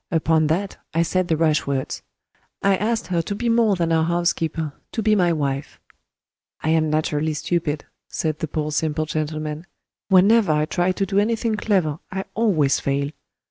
[0.09, 2.01] Upon that, I said the rash words.
[2.63, 5.79] I asked her to be more than our housekeeper to be my wife.
[6.63, 9.67] I am naturally stupid," said the poor simple gentleman;
[10.07, 13.11] "whenever I try to do anything clever I always fail.